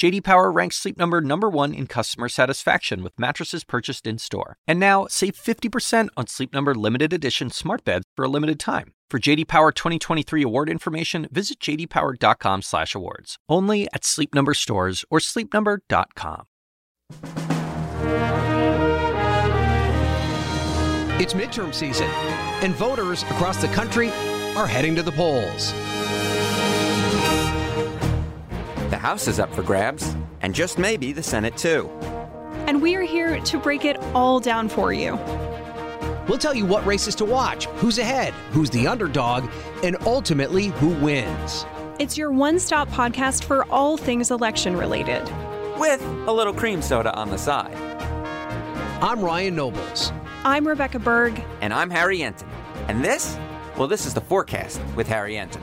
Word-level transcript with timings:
JD 0.00 0.24
Power 0.24 0.50
ranks 0.50 0.76
Sleep 0.76 0.96
Number 0.96 1.20
number 1.20 1.50
1 1.50 1.74
in 1.74 1.86
customer 1.86 2.30
satisfaction 2.30 3.02
with 3.02 3.12
mattresses 3.18 3.64
purchased 3.64 4.06
in-store. 4.06 4.56
And 4.66 4.80
now, 4.80 5.06
save 5.10 5.34
50% 5.34 6.08
on 6.16 6.26
Sleep 6.26 6.54
Number 6.54 6.74
limited 6.74 7.12
edition 7.12 7.50
smart 7.50 7.84
beds 7.84 8.06
for 8.16 8.24
a 8.24 8.28
limited 8.28 8.58
time. 8.58 8.94
For 9.10 9.18
JD 9.18 9.46
Power 9.46 9.72
2023 9.72 10.42
award 10.42 10.70
information, 10.70 11.28
visit 11.30 11.60
jdpower.com/awards. 11.60 13.36
Only 13.46 13.88
at 13.92 14.06
Sleep 14.06 14.34
Number 14.34 14.54
stores 14.54 15.04
or 15.10 15.18
sleepnumber.com. 15.18 16.44
It's 21.20 21.34
midterm 21.34 21.74
season, 21.74 22.08
and 22.62 22.74
voters 22.74 23.22
across 23.24 23.60
the 23.60 23.68
country 23.68 24.08
are 24.56 24.66
heading 24.66 24.96
to 24.96 25.02
the 25.02 25.12
polls. 25.12 25.74
The 29.00 29.06
House 29.06 29.28
is 29.28 29.40
up 29.40 29.50
for 29.54 29.62
grabs, 29.62 30.14
and 30.42 30.54
just 30.54 30.78
maybe 30.78 31.12
the 31.12 31.22
Senate 31.22 31.56
too. 31.56 31.88
And 32.66 32.82
we 32.82 32.94
are 32.96 33.02
here 33.02 33.40
to 33.40 33.58
break 33.58 33.86
it 33.86 33.96
all 34.14 34.40
down 34.40 34.68
for 34.68 34.92
you. 34.92 35.14
We'll 36.28 36.36
tell 36.36 36.54
you 36.54 36.66
what 36.66 36.84
races 36.84 37.14
to 37.14 37.24
watch, 37.24 37.64
who's 37.76 37.96
ahead, 37.96 38.34
who's 38.50 38.68
the 38.68 38.86
underdog, 38.86 39.50
and 39.82 39.96
ultimately 40.04 40.66
who 40.66 40.88
wins. 41.02 41.64
It's 41.98 42.18
your 42.18 42.30
one 42.30 42.58
stop 42.58 42.90
podcast 42.90 43.44
for 43.44 43.64
all 43.72 43.96
things 43.96 44.30
election 44.30 44.76
related. 44.76 45.22
With 45.78 46.02
a 46.26 46.32
little 46.32 46.52
cream 46.52 46.82
soda 46.82 47.14
on 47.14 47.30
the 47.30 47.38
side. 47.38 47.74
I'm 49.00 49.22
Ryan 49.22 49.54
Nobles. 49.54 50.12
I'm 50.44 50.68
Rebecca 50.68 50.98
Berg. 50.98 51.42
And 51.62 51.72
I'm 51.72 51.88
Harry 51.88 52.18
Enten. 52.18 52.46
And 52.88 53.02
this? 53.02 53.38
Well, 53.78 53.88
this 53.88 54.04
is 54.04 54.12
the 54.12 54.20
forecast 54.20 54.78
with 54.94 55.06
Harry 55.06 55.36
Enten. 55.36 55.62